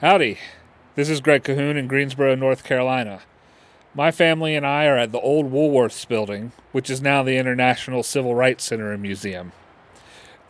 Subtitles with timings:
[0.00, 0.38] Howdy.
[0.94, 3.22] This is Greg Cahoon in Greensboro, North Carolina.
[3.96, 8.04] My family and I are at the old Woolworths building, which is now the International
[8.04, 9.50] Civil Rights Center and Museum.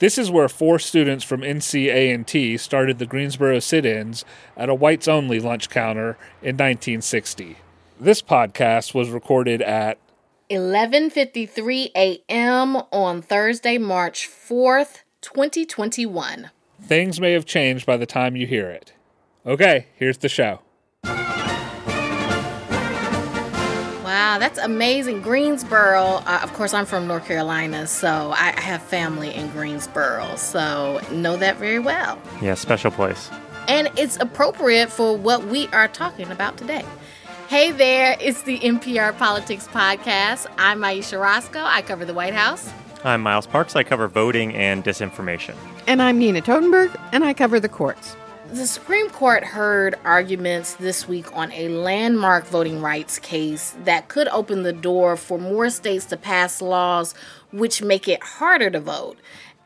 [0.00, 4.22] This is where four students from NCA&T started the Greensboro sit-ins
[4.54, 7.56] at a whites-only lunch counter in 1960.
[7.99, 9.96] This podcast was recorded at
[10.51, 12.76] 11:53 a.m.
[12.92, 16.51] on Thursday, March 4th, 2021.
[16.83, 18.92] Things may have changed by the time you hear it.
[19.48, 20.60] Okay, here's the show.
[24.05, 25.23] Wow, that's amazing.
[25.23, 31.01] Greensboro, uh, of course, I'm from North Carolina, so I have family in Greensboro, so
[31.11, 32.21] know that very well.
[32.43, 33.30] Yeah, special place.
[33.69, 36.85] And it's appropriate for what we are talking about today.
[37.49, 40.46] Hey there, it's the NPR Politics Podcast.
[40.59, 41.65] I'm Ayesha Rascoe.
[41.65, 42.71] I cover the White House.
[43.02, 43.74] I'm Miles Parks.
[43.74, 45.57] I cover voting and disinformation.
[45.87, 48.15] And I'm Nina Totenberg, and I cover the courts.
[48.51, 54.27] The Supreme Court heard arguments this week on a landmark voting rights case that could
[54.29, 57.15] open the door for more states to pass laws
[57.52, 59.19] which make it harder to vote.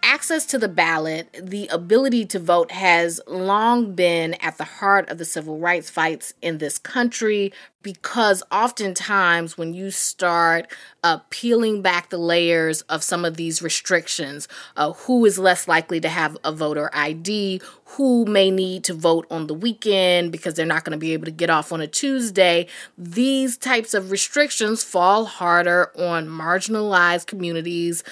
[0.03, 5.19] Access to the ballot, the ability to vote has long been at the heart of
[5.19, 10.67] the civil rights fights in this country because oftentimes when you start
[11.03, 16.01] uh, peeling back the layers of some of these restrictions, uh, who is less likely
[16.01, 17.61] to have a voter ID,
[17.97, 21.25] who may need to vote on the weekend because they're not going to be able
[21.27, 22.67] to get off on a Tuesday,
[22.97, 28.03] these types of restrictions fall harder on marginalized communities,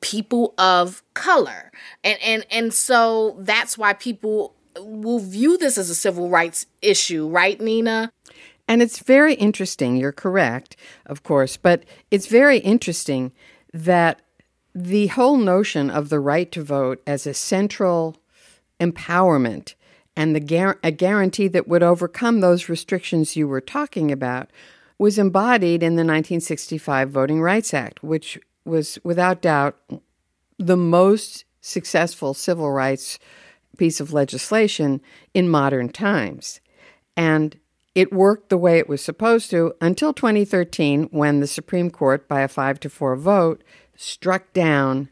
[0.00, 1.70] people of color.
[2.04, 7.28] And and and so that's why people will view this as a civil rights issue,
[7.28, 8.12] right, Nina?
[8.70, 9.96] And it's very interesting.
[9.96, 11.82] You're correct, of course, but
[12.12, 13.32] it's very interesting
[13.74, 14.22] that
[14.72, 18.16] the whole notion of the right to vote as a central
[18.78, 19.74] empowerment
[20.14, 24.48] and the gar- a guarantee that would overcome those restrictions you were talking about
[24.98, 29.80] was embodied in the 1965 Voting Rights Act, which was without doubt
[30.60, 33.18] the most successful civil rights
[33.78, 35.00] piece of legislation
[35.34, 36.60] in modern times.
[37.16, 37.58] And
[37.94, 42.40] it worked the way it was supposed to until 2013 when the Supreme Court, by
[42.40, 43.64] a 5 to 4 vote,
[43.96, 45.08] struck down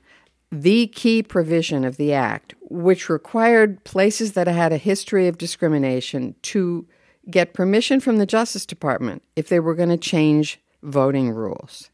[0.51, 6.35] the key provision of the Act, which required places that had a history of discrimination
[6.43, 6.87] to
[7.31, 11.91] get permission from the Justice Department if they were going to change voting rules.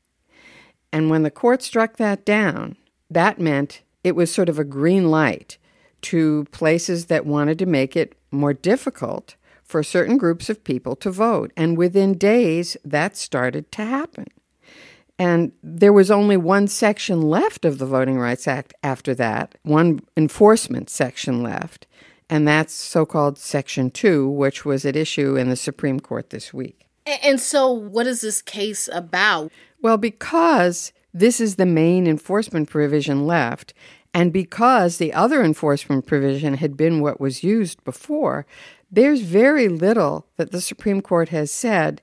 [0.93, 2.77] And when the court struck that down,
[3.11, 5.59] that meant it was sort of a green light
[6.03, 9.35] to places that wanted to make it more difficult
[9.75, 11.51] for certain groups of people to vote.
[11.57, 14.29] And within days, that started to happen.
[15.19, 19.99] And there was only one section left of the Voting Rights Act after that, one
[20.17, 21.89] enforcement section left,
[22.31, 26.55] and that's so called Section 2, which was at issue in the Supreme Court this
[26.55, 26.87] week.
[27.05, 29.51] And so, what is this case about?
[29.83, 33.75] Well, because this is the main enforcement provision left,
[34.15, 38.47] and because the other enforcement provision had been what was used before,
[38.95, 42.01] there's very little that the Supreme Court has said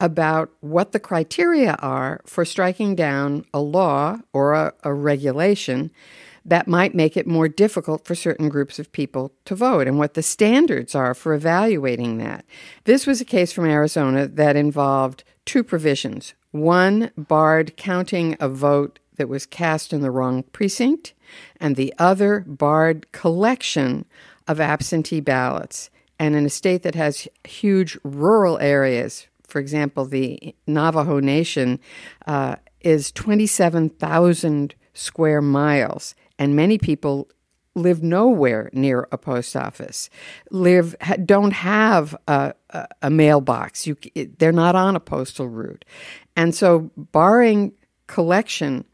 [0.00, 5.92] about what the criteria are for striking down a law or a, a, regulation
[6.44, 10.14] that might make it more difficult for certain groups of people to vote and what
[10.14, 12.44] the standards are for evaluating that.
[12.82, 16.34] This was a case from Arizona that involved two provisions.
[16.50, 21.14] One barred counting a vote that was cast in the wrong precinct,
[21.60, 24.04] and the other barred collection
[24.48, 25.90] of absentee ballots.
[26.22, 31.80] And in a state that has huge rural areas, for example, the Navajo Nation
[32.28, 37.28] uh, is 27,000 square miles, and many people
[37.74, 40.10] live nowhere near a post office,
[40.52, 40.94] live
[41.24, 43.88] don't have a, a, a mailbox.
[43.88, 43.96] You,
[44.38, 45.84] they're not on a postal route,
[46.36, 47.72] and so barring
[48.06, 48.84] collection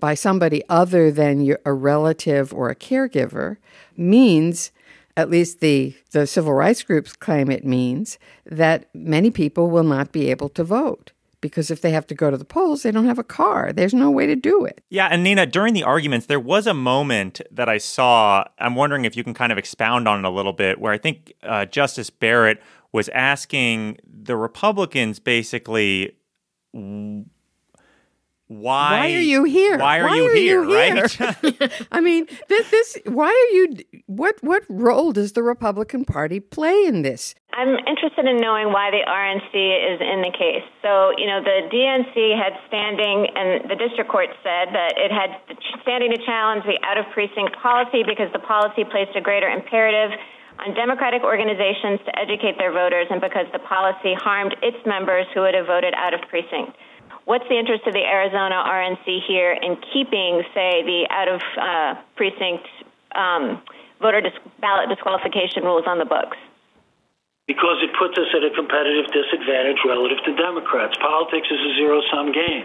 [0.00, 3.58] by somebody other than your, a relative or a caregiver
[3.96, 4.72] means
[5.16, 10.12] at least the, the civil rights groups claim it means that many people will not
[10.12, 11.12] be able to vote
[11.42, 13.72] because if they have to go to the polls, they don't have a car.
[13.72, 14.82] There's no way to do it.
[14.88, 18.44] Yeah, and Nina, during the arguments, there was a moment that I saw.
[18.58, 20.98] I'm wondering if you can kind of expound on it a little bit, where I
[20.98, 22.62] think uh, Justice Barrett
[22.92, 26.16] was asking the Republicans basically
[28.60, 29.78] why why are you here?
[29.78, 31.86] why are, why you, are here, you, here, right?
[31.92, 33.76] i mean this, this why are you
[34.06, 37.34] what what role does the republican party play in this?
[37.52, 40.64] I'm interested in knowing why the rnc is in the case.
[40.82, 45.36] So you know the dnc had standing and the district court said that it had
[45.82, 50.12] standing to challenge the out of precinct policy because the policy placed a greater imperative
[50.60, 55.40] on Democratic organizations to educate their voters and because the policy harmed its members who
[55.40, 56.76] would have voted out of precinct.
[57.24, 62.00] What's the interest of the Arizona RNC here in keeping, say, the out of uh,
[62.16, 62.66] precinct
[63.14, 63.62] um,
[64.00, 66.36] voter dis- ballot disqualification rules on the books?
[67.52, 70.96] because it puts us at a competitive disadvantage relative to Democrats.
[71.02, 72.64] Politics is a zero sum game,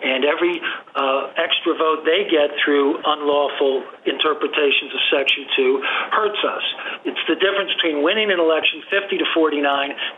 [0.00, 0.56] and every
[0.94, 5.82] uh, extra vote they get through unlawful interpretations of Section 2
[6.16, 6.64] hurts us.
[7.04, 9.58] It's the difference between winning an election 50 to 49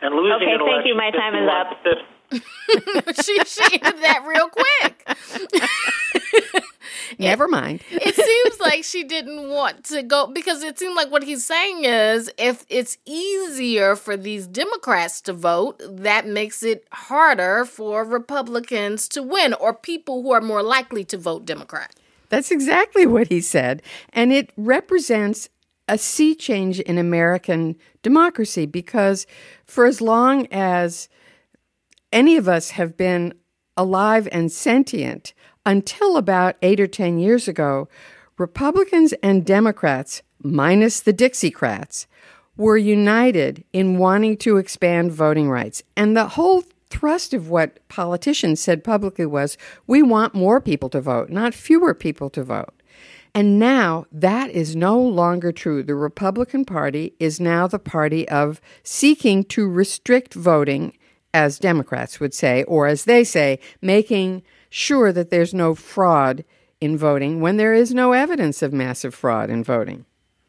[0.04, 0.62] and losing okay, an election.
[0.62, 0.94] Okay, thank you.
[0.94, 1.68] My time is up.
[1.82, 1.98] she,
[3.24, 3.38] she
[3.72, 5.08] ended that real quick.
[7.18, 7.82] Never mind.
[7.90, 11.84] it seems like she didn't want to go because it seemed like what he's saying
[11.84, 19.08] is if it's easier for these Democrats to vote, that makes it harder for Republicans
[19.08, 21.94] to win or people who are more likely to vote Democrat.
[22.28, 23.82] That's exactly what he said.
[24.12, 25.48] And it represents
[25.88, 29.26] a sea change in American democracy because
[29.66, 31.08] for as long as
[32.14, 33.34] any of us have been
[33.76, 35.34] alive and sentient,
[35.66, 37.88] until about eight or 10 years ago,
[38.38, 42.06] Republicans and Democrats, minus the Dixiecrats,
[42.56, 45.82] were united in wanting to expand voting rights.
[45.96, 51.00] And the whole thrust of what politicians said publicly was we want more people to
[51.00, 52.74] vote, not fewer people to vote.
[53.34, 55.82] And now that is no longer true.
[55.82, 60.96] The Republican Party is now the party of seeking to restrict voting,
[61.34, 66.44] as Democrats would say, or as they say, making sure that there's no fraud
[66.80, 70.06] in voting when there is no evidence of massive fraud in voting.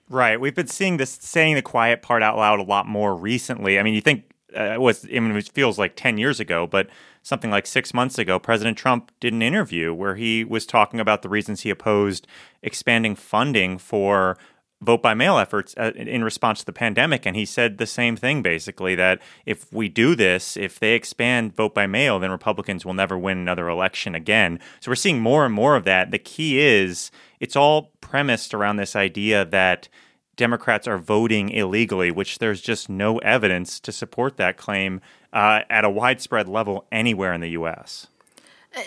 [0.09, 0.39] Right.
[0.39, 3.79] We've been seeing this saying the quiet part out loud a lot more recently.
[3.79, 6.67] I mean, you think uh, it was, I mean, it feels like 10 years ago,
[6.67, 6.87] but
[7.23, 11.23] something like six months ago, President Trump did an interview where he was talking about
[11.23, 12.27] the reasons he opposed
[12.61, 14.37] expanding funding for
[14.81, 17.25] vote by mail efforts uh, in response to the pandemic.
[17.25, 21.55] And he said the same thing basically that if we do this, if they expand
[21.55, 24.59] vote by mail, then Republicans will never win another election again.
[24.79, 26.11] So we're seeing more and more of that.
[26.11, 29.87] The key is it's all premised around this idea that
[30.35, 34.99] Democrats are voting illegally, which there's just no evidence to support that claim
[35.31, 38.07] uh, at a widespread level anywhere in the U.S.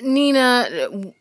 [0.02, 0.69] Nina,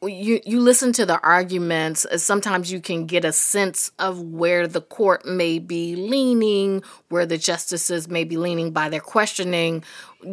[0.02, 2.06] you you listen to the arguments.
[2.18, 7.38] Sometimes you can get a sense of where the court may be leaning, where the
[7.38, 9.84] justices may be leaning by their questioning.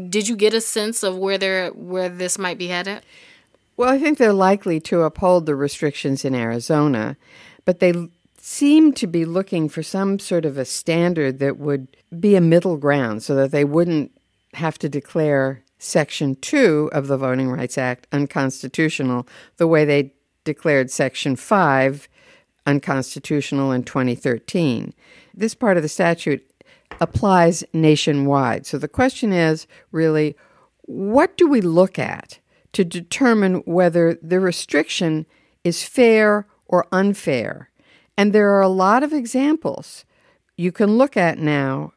[0.08, 3.04] Did you get a sense of where they where this might be headed?
[3.76, 7.16] Well, I think they're likely to uphold the restrictions in Arizona,
[7.64, 8.08] but they
[8.38, 11.88] seem to be looking for some sort of a standard that would
[12.20, 14.12] be a middle ground so that they wouldn't
[14.52, 19.26] have to declare Section 2 of the Voting Rights Act unconstitutional
[19.58, 20.14] the way they
[20.44, 22.08] declared Section 5
[22.66, 24.94] unconstitutional in 2013.
[25.34, 26.48] This part of the statute
[27.00, 28.66] applies nationwide.
[28.66, 30.36] So the question is really
[30.82, 32.38] what do we look at
[32.72, 35.26] to determine whether the restriction
[35.62, 37.70] is fair or unfair?
[38.16, 40.04] And there are a lot of examples
[40.56, 41.92] you can look at now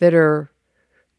[0.00, 0.50] that are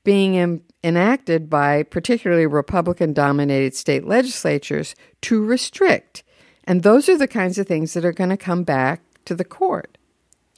[0.03, 0.35] being
[0.83, 6.23] enacted by particularly Republican dominated state legislatures to restrict.
[6.65, 9.43] And those are the kinds of things that are going to come back to the
[9.43, 9.97] court.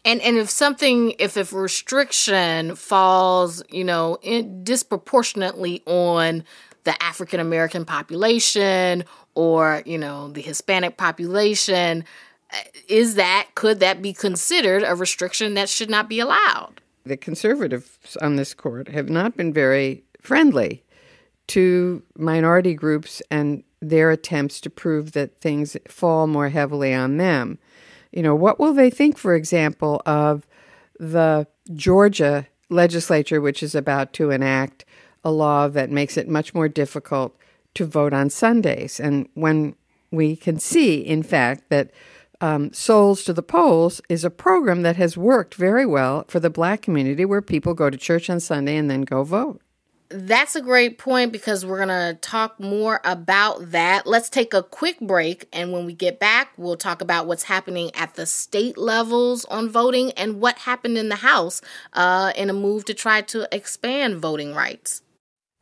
[0.04, 6.44] And and if something if if restriction falls, you know, in, disproportionately on
[6.84, 9.04] the African American population
[9.34, 12.06] or, you know, the Hispanic population,
[12.52, 16.82] eh, is that could that be considered a restriction that should not be allowed?
[17.04, 20.84] The conservatives on this court have not been very friendly
[21.48, 27.60] to minority groups and their attempts to prove that things fall more heavily on them.
[28.12, 30.48] You know, what will they think, for example, of
[31.00, 34.86] the Georgia legislature, which is about to enact
[35.24, 37.36] a law that makes it much more difficult
[37.76, 39.00] to vote on Sundays?
[39.00, 39.76] And when
[40.12, 41.92] we can see, in fact, that
[42.42, 46.50] um, Souls to the Polls is a program that has worked very well for the
[46.50, 49.62] black community where people go to church on Sunday and then go vote
[50.10, 54.06] that's a great point because we're going to talk more about that.
[54.06, 55.48] Let's take a quick break.
[55.52, 59.70] And when we get back, we'll talk about what's happening at the state levels on
[59.70, 61.62] voting and what happened in the House
[61.94, 65.02] uh, in a move to try to expand voting rights.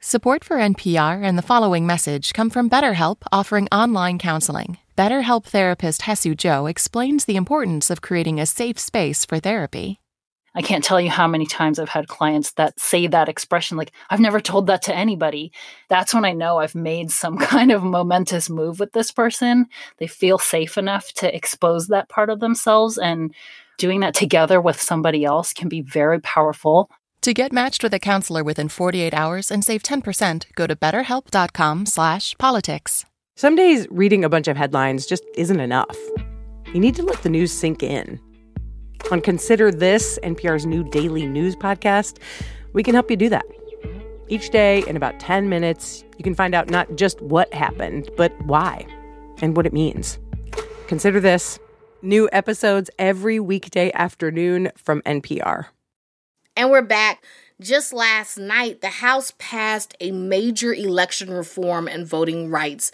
[0.02, 4.78] Support for NPR and the following message come from BetterHelp offering online counseling.
[4.98, 10.03] BetterHelp therapist Hesu Joe explains the importance of creating a safe space for therapy.
[10.56, 13.92] I can't tell you how many times I've had clients that say that expression, like,
[14.10, 15.52] I've never told that to anybody.
[15.90, 19.68] That's when I know I've made some kind of momentous move with this person.
[19.98, 22.98] They feel safe enough to expose that part of themselves.
[22.98, 23.34] And
[23.78, 26.90] doing that together with somebody else can be very powerful.
[27.22, 31.86] To get matched with a counselor within 48 hours and save 10%, go to betterhelp.com
[31.86, 33.06] slash politics.
[33.36, 35.98] Some days reading a bunch of headlines just isn't enough.
[36.74, 38.20] You need to let the news sink in.
[39.12, 42.18] On Consider This, NPR's new daily news podcast,
[42.72, 43.46] we can help you do that.
[44.30, 48.34] Each day, in about 10 minutes, you can find out not just what happened, but
[48.46, 48.86] why
[49.42, 50.18] and what it means.
[50.88, 51.60] Consider This
[52.02, 55.66] new episodes every weekday afternoon from NPR.
[56.56, 57.24] And we're back.
[57.60, 62.92] Just last night, the House passed a major election reform and voting rights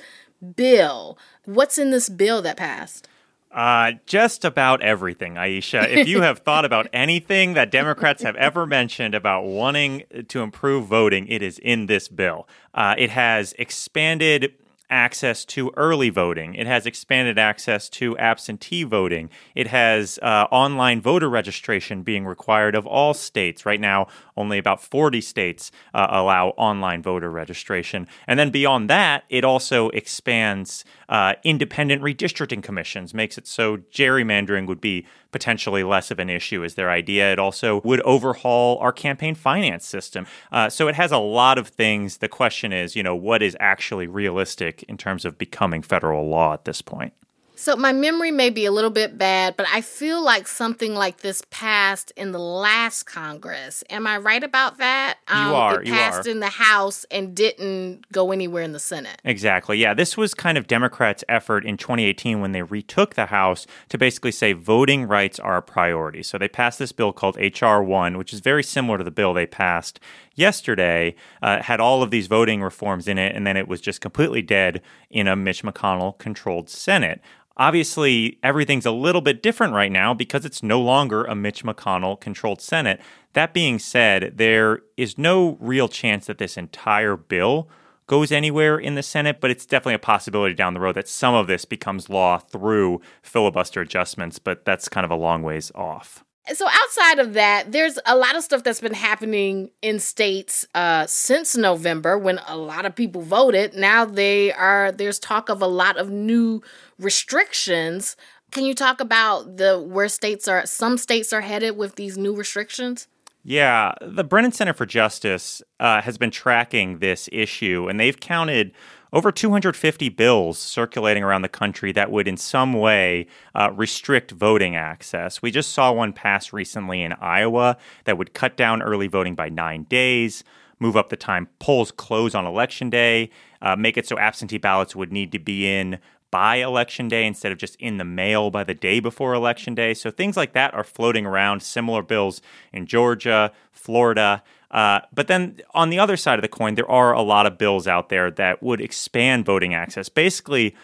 [0.55, 1.17] bill.
[1.45, 3.07] What's in this bill that passed?
[3.51, 5.91] Uh, just about everything, Ayesha.
[5.99, 10.85] If you have thought about anything that Democrats have ever mentioned about wanting to improve
[10.85, 12.47] voting, it is in this bill.
[12.75, 14.53] Uh, it has expanded
[14.89, 16.55] access to early voting.
[16.55, 19.29] It has expanded access to absentee voting.
[19.55, 23.65] It has uh, online voter registration being required of all states.
[23.65, 28.07] Right now, only about 40 states uh, allow online voter registration.
[28.27, 34.67] And then beyond that, it also expands uh, independent redistricting commissions, makes it so gerrymandering
[34.67, 37.31] would be potentially less of an issue, is their idea.
[37.31, 40.25] It also would overhaul our campaign finance system.
[40.51, 42.17] Uh, so it has a lot of things.
[42.17, 46.53] The question is, you know, what is actually realistic in terms of becoming federal law
[46.53, 47.13] at this point?
[47.59, 51.17] So my memory may be a little bit bad, but I feel like something like
[51.17, 53.83] this passed in the last Congress.
[53.89, 55.17] Am I right about that?
[55.27, 55.81] Um, you are.
[55.81, 56.35] It passed you are.
[56.35, 59.21] in the House and didn't go anywhere in the Senate.
[59.25, 59.77] Exactly.
[59.77, 63.97] Yeah, this was kind of Democrats' effort in 2018 when they retook the House to
[63.97, 66.23] basically say voting rights are a priority.
[66.23, 69.33] So they passed this bill called HR one, which is very similar to the bill
[69.33, 69.99] they passed
[70.39, 71.15] yesterday.
[71.41, 74.41] Uh, had all of these voting reforms in it, and then it was just completely
[74.41, 77.21] dead in a Mitch McConnell controlled Senate.
[77.57, 82.19] Obviously, everything's a little bit different right now because it's no longer a Mitch McConnell
[82.19, 83.01] controlled Senate.
[83.33, 87.69] That being said, there is no real chance that this entire bill
[88.07, 91.35] goes anywhere in the Senate, but it's definitely a possibility down the road that some
[91.35, 96.23] of this becomes law through filibuster adjustments, but that's kind of a long ways off
[96.53, 101.05] so outside of that, there's a lot of stuff that's been happening in states uh,
[101.05, 103.73] since November when a lot of people voted.
[103.73, 106.61] Now they are there's talk of a lot of new
[106.97, 108.15] restrictions.
[108.51, 112.35] Can you talk about the where states are some states are headed with these new
[112.35, 113.07] restrictions?
[113.43, 118.73] Yeah, the Brennan Center for Justice uh, has been tracking this issue, and they've counted
[119.11, 124.75] over 250 bills circulating around the country that would in some way uh, restrict voting
[124.75, 125.41] access.
[125.41, 129.49] We just saw one pass recently in Iowa that would cut down early voting by
[129.49, 130.43] nine days,
[130.79, 134.95] move up the time polls close on election day, uh, make it so absentee ballots
[134.95, 135.99] would need to be in
[136.31, 139.93] by election day instead of just in the mail by the day before election day.
[139.93, 144.43] So things like that are floating around, similar bills in Georgia, Florida.
[144.71, 147.57] Uh, but then on the other side of the coin, there are a lot of
[147.57, 150.09] bills out there that would expand voting access.
[150.09, 150.75] Basically,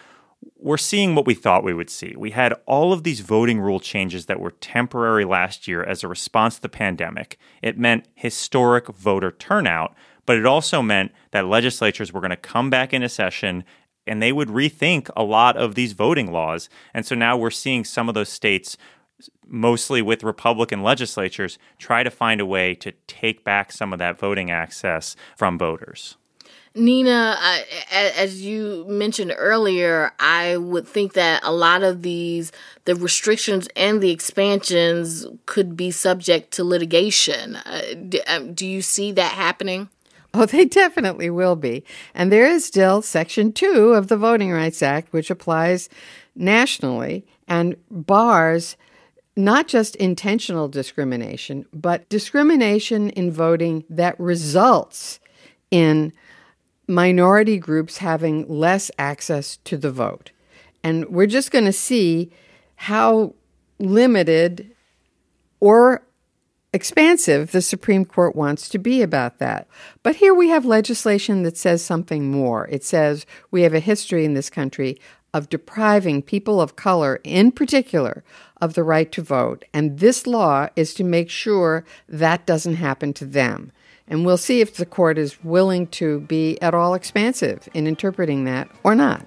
[0.58, 2.14] we're seeing what we thought we would see.
[2.16, 6.08] We had all of these voting rule changes that were temporary last year as a
[6.08, 7.38] response to the pandemic.
[7.62, 12.70] It meant historic voter turnout, but it also meant that legislatures were going to come
[12.70, 13.64] back into session
[14.06, 16.68] and they would rethink a lot of these voting laws.
[16.94, 18.76] And so now we're seeing some of those states
[19.46, 24.18] mostly with Republican legislatures, try to find a way to take back some of that
[24.18, 26.16] voting access from voters.
[26.74, 32.52] Nina, uh, as you mentioned earlier, I would think that a lot of these,
[32.84, 37.56] the restrictions and the expansions could be subject to litigation.
[37.56, 39.88] Uh, do, um, do you see that happening?
[40.34, 41.82] Oh, they definitely will be.
[42.14, 45.88] And there is still Section 2 of the Voting Rights Act, which applies
[46.34, 48.76] nationally and bars
[49.36, 55.20] not just intentional discrimination, but discrimination in voting that results
[55.70, 56.12] in
[56.88, 60.30] minority groups having less access to the vote.
[60.82, 62.30] And we're just going to see
[62.76, 63.34] how
[63.78, 64.70] limited
[65.60, 66.02] or
[66.72, 69.66] expansive the Supreme Court wants to be about that.
[70.02, 72.68] But here we have legislation that says something more.
[72.68, 74.98] It says we have a history in this country
[75.34, 78.24] of depriving people of color, in particular,
[78.60, 79.64] of the right to vote.
[79.72, 83.72] And this law is to make sure that doesn't happen to them.
[84.08, 88.44] And we'll see if the court is willing to be at all expansive in interpreting
[88.44, 89.26] that or not.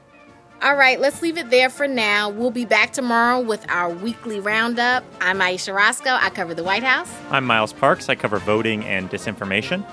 [0.61, 2.29] All right, let's leave it there for now.
[2.29, 5.05] We'll be back tomorrow with our weekly roundup.
[5.21, 6.09] I'm Ayesha Rascoe.
[6.09, 7.09] I cover the White House.
[7.29, 8.09] I'm Miles Parks.
[8.09, 9.85] I cover voting and disinformation.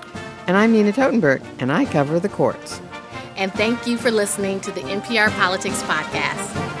[0.45, 2.81] And I'm Nina Totenberg, and I cover the courts.
[3.37, 6.76] And thank you for listening to the NPR Politics Podcast.